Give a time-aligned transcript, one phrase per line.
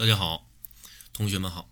[0.00, 0.48] 大家好，
[1.12, 1.68] 同学们好。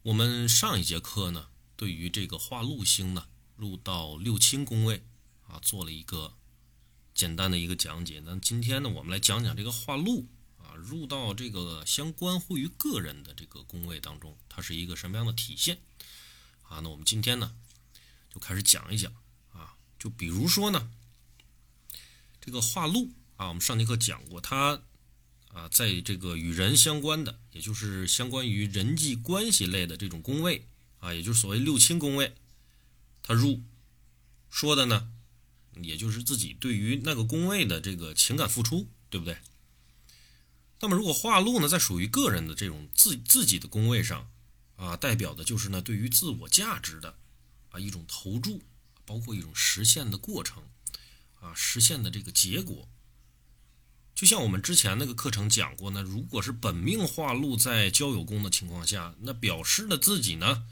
[0.00, 5.04] 我们上一节课呢，对于这个化禄星呢入到六亲宫位
[5.46, 6.32] 啊，做了一个
[7.12, 8.22] 简单的一个讲解。
[8.24, 15.82] 那今天呢，我们来讲讲这个化禄啊入到这个相关乎于个人的这个宫位当中，它是一个什么样的体现
[16.62, 16.80] 啊？
[16.80, 17.54] 那我们今天呢，
[18.32, 19.12] 就开始讲一讲
[19.52, 20.90] 啊，就比如说呢，
[22.40, 24.80] 这个化禄啊，我们上节课讲过它。
[25.48, 30.66] 啊，在这个与人相关的，也就是相关于人际关系类的这种宫位
[31.00, 32.34] 啊，也就是所谓六亲宫位，
[33.22, 33.62] 他入
[34.50, 35.10] 说的呢，
[35.82, 39.38] 也就是自己对于那个宫位的这个情感付出，对不对？
[40.80, 44.30] 那么如果化禄呢，在属于个人的这种自自己的宫位上
[44.76, 47.16] 啊，代表的就是呢，对于自我价值的
[47.70, 48.62] 啊一种投注，
[49.04, 50.62] 包括一种实现的过程
[51.40, 52.88] 啊，实现的这个结果。
[54.18, 60.64] 就像我们之前那个课程讲过呢，如果是本命化禄在交友宫的情况下，那表示的自己呢，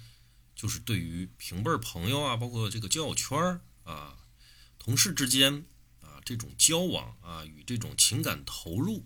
[0.56, 4.16] 就是对于平辈朋友啊，包括这个交友圈啊、
[4.80, 5.64] 同事之间
[6.00, 9.04] 啊这种交往啊，与这种情感投入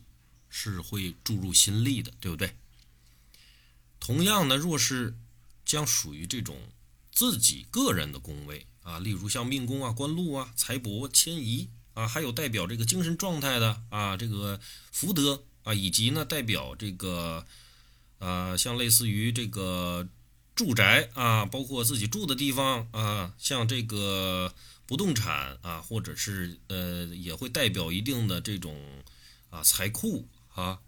[0.48, 2.56] 是会注入心力的，对不对？
[3.98, 5.18] 同样呢，若是
[5.66, 6.72] 将属于这种
[7.12, 11.68] 自己个人的宫位啊，例如像命宫啊、官禄啊、财帛迁移。
[12.00, 14.58] 啊，还有代表这个精神状态的啊，这个
[14.90, 17.44] 福德啊，以及呢代表这个，
[18.20, 20.08] 呃，像类似于这个
[20.54, 24.54] 住宅啊，包括自己住的地方啊，像这个
[24.86, 28.80] 不动产啊，或者是呃，也会代表一定的这种
[29.50, 30.78] 啊财库啊，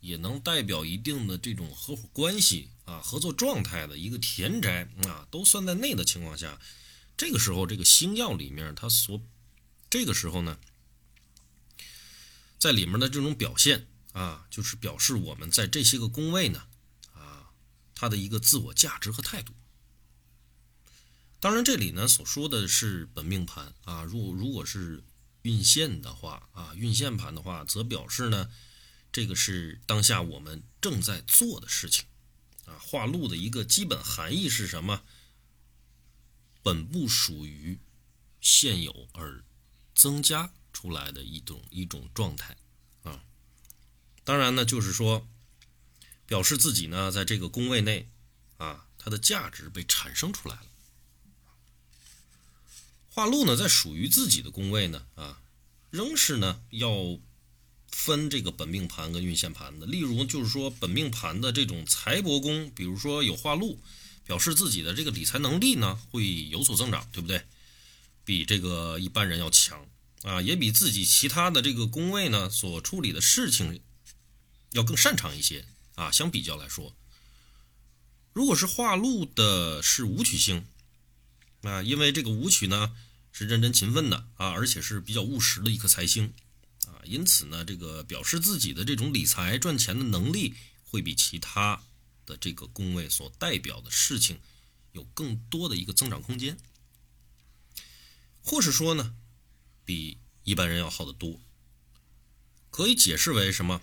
[0.00, 6.58] 也能代表一定的这种合伙关系啊，合作状态的一个田宅啊，都算在内的情况下，
[7.14, 9.20] 这个时候这个星耀里面它所。
[9.92, 10.58] 这个时候呢，
[12.58, 16.66] 在里面的这种表现啊，就是表示我们在这些个宫位呢，
[17.12, 17.52] 啊，
[17.94, 19.52] 它的一个自我价值和态度。
[21.40, 25.04] 当然，这里呢所说的是本命盘啊，如果如果是
[25.42, 28.50] 运线的话啊，运线盘的话，则表示呢，
[29.12, 32.06] 这个是当下我们正在做的事情
[32.64, 32.78] 啊。
[32.78, 35.02] 化禄的一个基本含义是什么？
[36.62, 37.78] 本不属于
[38.40, 39.44] 现有而。
[40.02, 42.56] 增加出来的一种一种状态
[43.04, 43.22] 啊，
[44.24, 45.24] 当然呢，就是说，
[46.26, 48.10] 表示自己呢在这个宫位内
[48.56, 50.66] 啊，它的价值被产生出来了。
[53.10, 55.40] 化禄呢，在属于自己的宫位呢啊，
[55.90, 56.90] 仍是呢要
[57.86, 59.86] 分这个本命盘跟运线盘的。
[59.86, 63.78] 例如，就是说本命盘的这种财帛宫，比如说有化禄，
[64.24, 67.46] 表示自己的这个理财能力呢会有所增长，对不对？
[68.24, 69.86] 比这个一般人要强
[70.22, 73.82] 啊，也比自己其他的这个宫位呢所处理的事情
[74.70, 75.66] 要更擅长一些
[75.96, 76.10] 啊。
[76.10, 76.94] 相比较来说，
[78.32, 80.64] 如果是化禄的是武曲星
[81.62, 82.94] 啊，因为这个武曲呢
[83.32, 86.32] 是认真勤奋的啊，而且是比较务实的一颗财星
[86.86, 90.54] 啊，因此呢，这个表示自己的这种理财赚钱的能力
[90.84, 91.82] 会比其他
[92.24, 94.38] 的这个宫位所代表的事情
[94.92, 96.56] 有更多的一个增长空间。
[98.44, 99.14] 或是说呢，
[99.92, 101.38] 比一般人要好得多，
[102.70, 103.82] 可以解释为什么？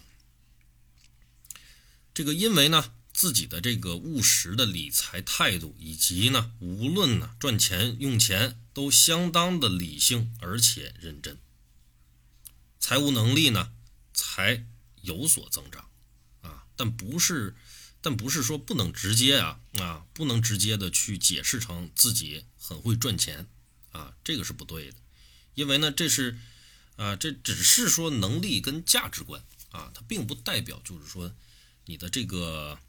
[2.16, 11.38] 这个因为呢，自己的这个务实的理财态度，以及呢，无论呢赚钱用钱都相当的理性而且认真，
[12.80, 13.72] 财务能力呢
[14.12, 14.66] 才
[15.04, 15.92] 有所增长
[16.42, 17.56] 啊，但不是，
[18.02, 23.48] 但不是说不能直接啊啊，不能直接的去解释成自己很会赚钱。
[23.92, 24.98] 啊，这个是不对的，
[25.60, 26.38] 因为呢，这是，
[26.96, 31.36] 啊，这只是说能力跟价值观啊，它并不代表就是说
[31.84, 32.80] 你的这个，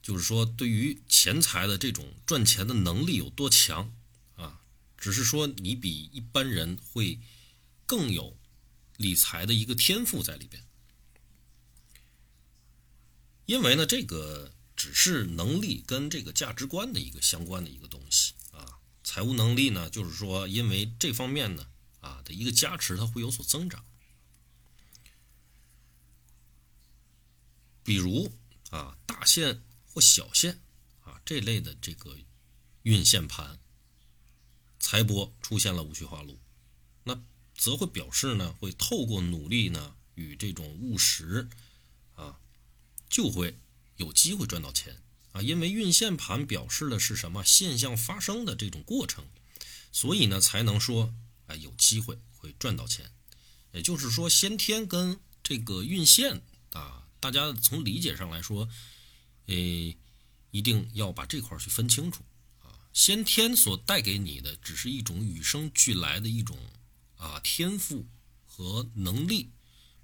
[0.00, 3.92] 就是说对于钱财的这种赚钱的能力有多强
[4.36, 4.60] 啊，
[4.96, 7.18] 只是说你比一般人会
[7.84, 8.38] 更有
[8.96, 10.64] 理财的一个天赋在里边，
[13.46, 18.34] 因为呢，这个只是能力跟这个价值观的一个相关的一个东西。
[19.12, 21.68] 财务能力呢，就是说，因为这方面呢，
[21.98, 23.84] 啊的一个加持，它会有所增长。
[27.82, 28.30] 比如
[28.70, 30.60] 啊，大线或小线
[31.02, 32.16] 啊这类的这个
[32.82, 33.58] 运线盘，
[34.78, 36.38] 财帛出现了无序化禄，
[37.02, 37.20] 那
[37.56, 41.48] 则会表示呢，会透过努力呢与这种务实
[42.14, 42.38] 啊，
[43.08, 43.58] 就会
[43.96, 45.02] 有机会赚到钱。
[45.32, 49.24] 啊，因为运线盘表示的是什么现象发生的这种过程，
[49.92, 51.14] 所以呢才能说
[51.46, 53.10] 啊有机会会赚到钱。
[53.72, 56.42] 也就是说，先天跟这个运线
[56.72, 58.68] 啊大家从理解上来说，
[59.46, 59.96] 诶，
[60.50, 62.24] 一定要把这块去分清楚
[62.60, 62.74] 啊。
[62.92, 66.58] 先天所带给你的，只是一种与生俱来的一种
[67.16, 68.08] 啊天赋
[68.44, 69.50] 和能力，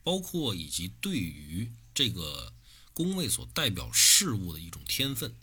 [0.05, 2.55] 包括以及对于这个
[2.96, 5.37] 宫位所代表事物的一种天分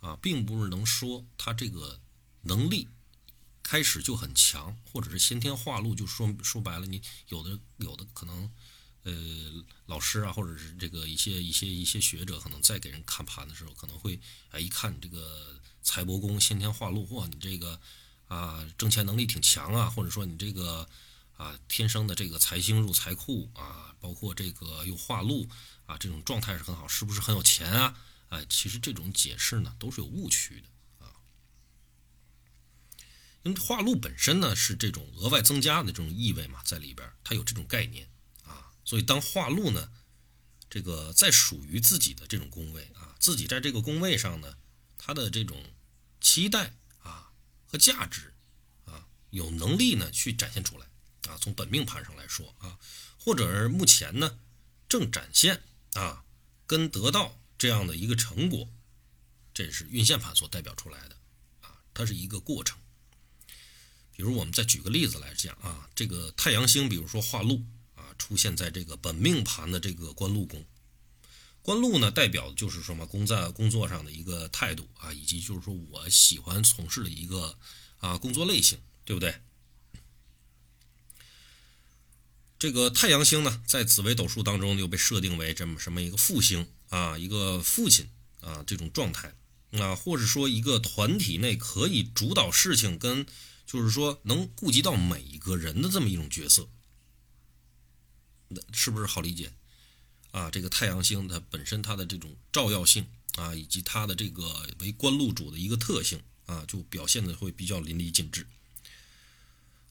[0.00, 1.98] 啊，并不是能说他这个
[2.42, 2.88] 能力。
[3.66, 8.50] 开始就很强，或者是先天化禄，就说说白了，你有的有的可能，
[9.04, 14.20] 呃，老师啊，或者是这个一些一些一些学者，可能在给人看盘的时候，可能会
[14.50, 17.80] 哎一看你这个财帛宫先天化禄，哇，你这个
[18.28, 20.86] 啊挣钱能力挺强啊，或者说你这个
[21.36, 25.48] 啊天生的这个财星入财库啊，包括这个又化禄
[25.86, 27.98] 啊，这种状态是很好，是不是很有钱啊？
[28.30, 31.12] 哎，其实这种解释呢都是有误区的啊。
[33.42, 38.08] 因为化禄本身呢是这种额外增加的这种意味嘛，在里边它有这种概念
[38.44, 39.90] 啊，所以当化禄呢，
[40.70, 44.56] 这个在属于自己的这种宫位啊，自己在这个宫位上呢，
[44.96, 45.62] 他的这种
[46.20, 47.32] 期待啊
[47.66, 48.34] 和价值
[48.84, 50.86] 啊，有能力呢去展现出来
[51.28, 52.78] 啊，从本命盘上来说啊，
[53.18, 54.38] 或者是目前呢
[54.88, 55.62] 正展现
[55.94, 56.24] 啊，
[56.66, 58.68] 跟得到这样的一个成果，
[59.52, 61.16] 这是运线盘所代表出来的
[61.60, 62.78] 啊，它是一个过程。
[64.16, 67.64] 比如我们再举个例子来讲啊，这个太阳星，比如说化禄
[67.96, 70.64] 啊，出现在这个本命盘的这个官禄宫，
[71.62, 77.58] 官禄呢代表的就是什么工在工作上的一个态度啊，以及就是说我喜欢从事的一个
[77.98, 79.34] 啊工作类型，对不对？
[82.64, 88.08] 这个太阳星呢，在紫微斗数当中就被设定为这么什么一个父星啊，一个父亲
[88.40, 89.34] 啊这种状态
[89.72, 93.26] 啊，或者说一个团体内可以主导事情跟。
[93.66, 96.68] 就是说，能顾及到每一个人的这么一种角色，
[98.48, 99.52] 那是不是好理解
[100.30, 100.50] 啊？
[100.50, 103.06] 这个太阳星它本身它的这种照耀性
[103.36, 108.46] 啊，以及它的这个为官禄主的一个特性啊，就表现的会比较淋漓尽致。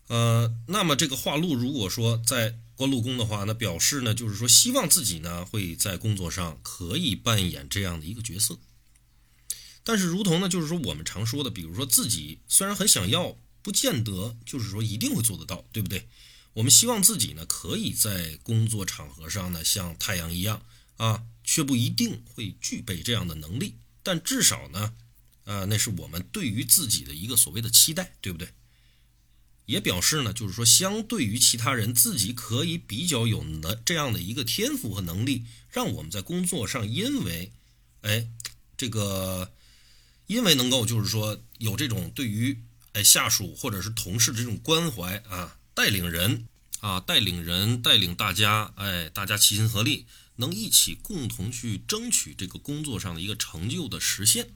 [0.07, 8.57] 呃，那么这个化禄如果说在官禄宫的话，那表示呢，就是说希望自己呢会在工作上可以扮演这样的一个角色。
[9.83, 13.38] 但是，如同呢，就是说我们常说的，比如说自己虽然很想要。
[13.63, 16.09] 不见得就是说一定会做得到，对不对？
[16.51, 20.61] 我们希望自己呢，可以在工作场合上呢，像太阳一样
[20.97, 23.75] 啊，却不一定会具备这样的能力。
[24.03, 24.94] 但至少呢，
[25.45, 28.50] 啊，那是我们对于自己的一个所谓的期待，对不对？
[29.65, 37.51] 也表示呢，就是说，相对于其他人，自己可以比较有能这样的一个天赋和能力，让我们在工作上，因为，
[38.01, 38.27] 哎，
[38.75, 39.54] 这个，
[40.27, 42.60] 因为能够就是说有这种对于。
[42.94, 46.48] 哎，下属或者是同事这种关怀啊，带领人
[46.80, 50.06] 啊，带领人，带领大家，哎，大家齐心合力，
[50.36, 54.51] 能一起共同去争取这个工作上的一个成就的实现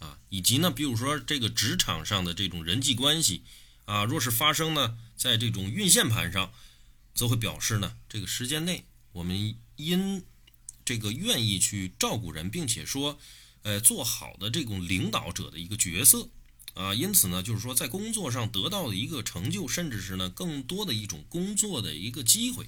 [0.00, 3.42] 啊，以及呢，比如说这个职场上的这种人际关系
[3.86, 6.52] 啊，若是发生呢，在这种运线盘上，
[7.14, 10.24] 则会表示呢，这个时间内我们因
[10.84, 13.18] 这个愿意去照顾人，并且说，
[13.62, 16.28] 呃，做好的这种领导者的一个角色。
[16.74, 22.66] 啊，因此呢，就是说，在工作上得到的一个成就，甚至是呢，更多的一种工作的一个机会，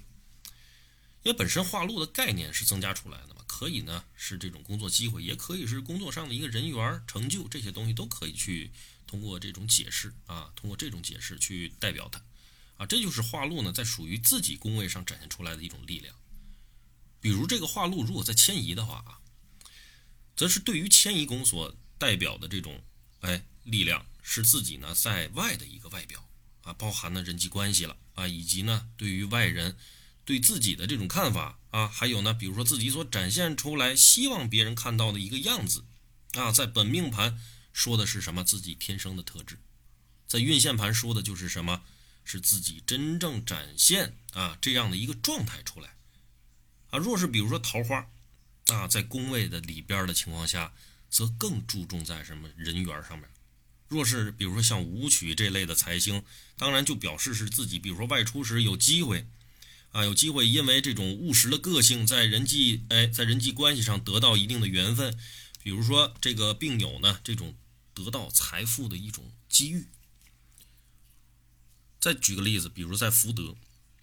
[1.25, 8.71] 因为本身化禄的概念是增加出来的嘛，可以呢是这种工作机会，也可以是工作上的一个人缘成就，这些东西都可以去
[9.09, 12.23] 通过这种解释啊，通过这种解释去代表它，
[12.77, 16.15] 啊，这就是化禄呢在属于自己宫位上展现出来的一种力量。
[17.21, 19.19] 比如这个化禄如果在迁移的话啊，
[20.37, 22.81] 则是对于迁移宫所代表的这种，
[23.23, 23.43] 哎。
[23.65, 26.27] 力量是自己呢在外的一个外表
[26.63, 29.77] 啊，包含了人际关系了啊，以及呢对于外人
[30.25, 35.85] 对自己的这种看法啊，还有呢比如说自己所展现出来希望别人看到的一个样子
[36.33, 37.39] 啊，在本命盘
[37.79, 38.43] 说的是什么？
[38.43, 39.57] 自己天生的特质，
[40.27, 41.81] 在运线盘说的就是什么？
[42.25, 45.95] 是自己真正展现啊这样的一个状态出来
[46.91, 46.99] 啊。
[46.99, 48.05] 若是比如说桃花
[48.67, 50.73] 啊，在宫位的里边的情况下，
[51.09, 53.31] 则更注重在什么人缘上面。
[53.87, 56.25] 若是比如说像武曲这类的财星，
[56.57, 59.25] 当然就表示是自己，比如说外出时有机会，
[59.93, 65.17] 啊，有机会因为这种务实的个性，在人际哎，在人际关系上得到一定的缘分，
[65.63, 67.55] 比如说这个病友呢这种
[68.05, 69.87] 得到财富的一种机遇。
[72.01, 73.57] 再举个例子，比如在福德，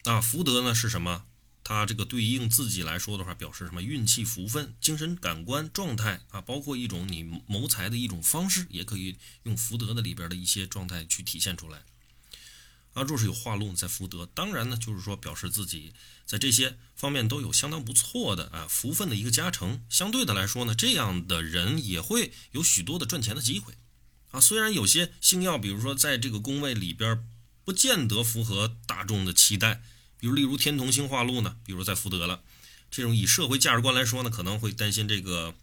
[0.04, 1.26] 啊，福德呢是什么？
[1.64, 11.82] 它这个对应自己来说的话，表示什么运气、福分、精神感官状态啊，包括一种你谋财的一种方式，也可以用福德的里边的一些状态去体现出来。
[12.94, 15.94] 啊，若是有化禄在福德，当然呢，就是说表示自己
[16.26, 19.84] 在这些方面都有相当不错的啊福分的一个加成。
[19.90, 23.74] 相对的来说呢，这样的人也会有许多的赚钱的机会
[24.36, 24.40] 啊。
[24.40, 27.28] 虽然有些星耀，比如说在这个宫位里边
[27.64, 29.82] 不见得符合大众的期待，
[30.18, 32.44] 比如例如天同星化禄呢，比如在福德了，
[32.92, 35.56] 这种以社会价值观来说呢，可能会担心这个，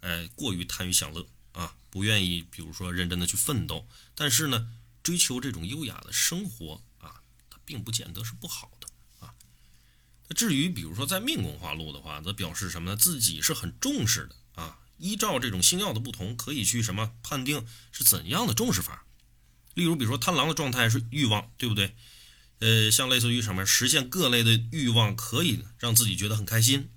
[0.00, 4.70] 哎，过于贪于享乐啊，不愿意比如说认真的去奋斗，但是呢。
[5.04, 8.88] 追求这种优雅的生活啊，它并不见得是不好的
[9.20, 9.34] 啊。
[10.28, 12.96] 那至于比如说在命宫化禄的话，则表示什么呢？
[12.96, 14.78] 自己是很重视的啊。
[14.98, 19.04] 依照这种星耀的不同，可以去什么判定是怎样的重视法？
[19.74, 21.94] 例如，比如说贪狼的状态是欲望，对不对？
[22.60, 26.88] 呃，像类似于什么实现各类的欲望，可以让自己觉得很开心。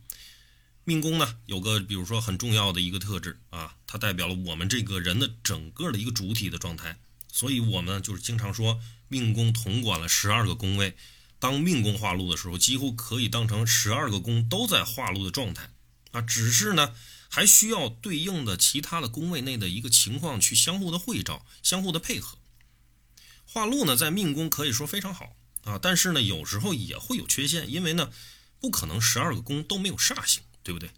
[0.84, 6.98] 命宫呢，有个比如说很重要的一个特质啊，它代表了我们这个人的整个的一个主体的状态。
[7.30, 10.96] 所以，我们就是经常说，命宫统管了十二个宫位。
[11.40, 15.70] 当命宫化禄的时候，几乎可以当成十二个宫都在化禄的状态
[16.12, 16.22] 啊。
[16.22, 16.96] 只是呢，
[17.30, 22.38] 还需要对应的其他的宫位内的一个情况去相互的会照、相互的配合。
[23.46, 28.12] 化禄呢，在命宫可以说非常好啊，但是呢，有时候也会有缺陷，因为呢，
[28.60, 30.90] 不可能十二个宫都没有煞星，对不对？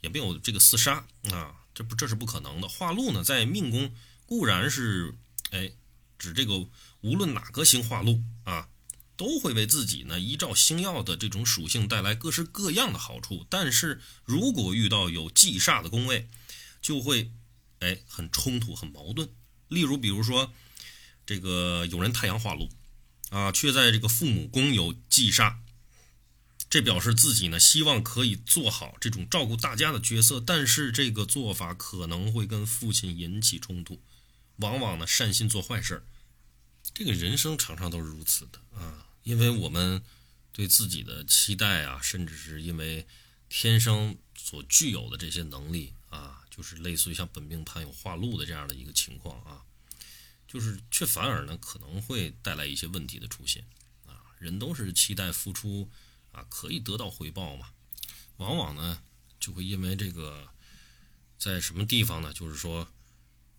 [0.00, 2.68] 也没有这个四杀啊，这不这是不可能的。
[2.68, 3.92] 化禄呢，在命宫
[4.26, 5.14] 固然是
[5.50, 5.72] 哎。
[6.18, 6.66] 指这个
[7.00, 8.68] 无论哪个星化禄啊，
[9.18, 13.44] 都会为自己呢依照星耀的这种属性带来各式各样的好处。
[13.50, 16.30] 但是如果遇到有忌煞的宫位，
[16.80, 17.32] 就会
[17.80, 19.28] 哎很冲突、很矛盾。
[19.66, 20.54] 例如，比如说
[21.26, 22.70] 这个有人太阳化禄
[23.30, 25.56] 啊，却在这个父母宫有忌煞，
[26.70, 34.00] 这表示自己呢希望可以做好这种照顾大家的角色，但是这个做法可能会跟父亲引起冲突。
[34.58, 36.04] 往往呢，善心做坏事
[36.94, 39.06] 这个人生常常都是如此的啊。
[39.28, 40.02] 因为我们
[40.54, 43.06] 对自己的期待啊，甚至是因为
[43.50, 49.60] 天生所具有的这些能力啊，就是类似于像本命盘有化禄的这样的一个情况啊，
[50.46, 53.62] 就是却反而呢可能会带来一些问题的出现
[54.06, 54.16] 啊。
[54.38, 55.90] 人都是期待付出
[56.32, 57.68] 啊，可以得到回报嘛，
[58.38, 59.02] 往往呢
[59.38, 60.48] 就会因为这个
[61.38, 62.88] 在什么地方呢，就是说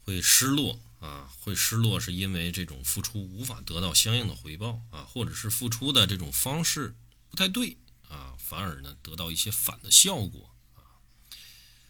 [0.10, 0.80] 会失落。
[1.00, 6.94] 啊，会失落是因为这种付出无法得到相应的回报啊，或者是付出的这种方式
[7.30, 7.78] 不太对
[8.10, 11.00] 啊，反而呢得到一些反的效果啊。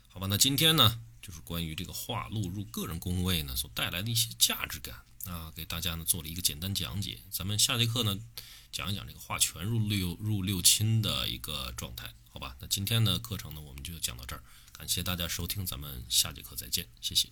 [0.10, 7.20] 好吧，那今天呢就是关于这个化禄入个人宫位呢所带来的一些价值感啊，给大家呢做了一个简单讲解。
[7.32, 8.20] 咱们下节课呢
[8.72, 12.56] 讲一讲这个化权入六入六亲的一个状态，好吧？
[12.60, 17.30] 那今天的课程呢我们就讲到这儿，感谢大家收听，咱们下节课再见，谢谢。